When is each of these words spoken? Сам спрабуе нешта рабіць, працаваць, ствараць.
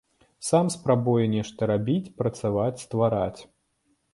Сам 0.45 0.69
спрабуе 0.75 1.25
нешта 1.35 1.61
рабіць, 1.73 2.13
працаваць, 2.23 2.83
ствараць. 2.85 3.41